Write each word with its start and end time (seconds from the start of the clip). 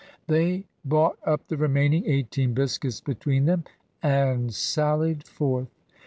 They 0.25 0.63
bought 0.83 1.19
up 1.27 1.47
the 1.47 1.57
remaining 1.57 2.07
eighteen 2.07 2.55
biscuits 2.55 2.99
between 3.01 3.45
them, 3.45 3.65
and 4.01 4.51
sallied 4.51 5.27
forth. 5.27 5.69